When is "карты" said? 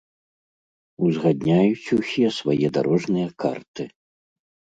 3.45-3.83